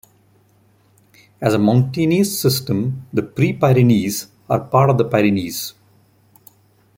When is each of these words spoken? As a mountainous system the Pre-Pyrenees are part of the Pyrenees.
As 1.39 1.53
a 1.53 1.59
mountainous 1.59 2.41
system 2.41 3.05
the 3.13 3.21
Pre-Pyrenees 3.21 4.31
are 4.49 4.61
part 4.61 4.89
of 4.89 4.97
the 4.97 5.05
Pyrenees. 5.05 5.75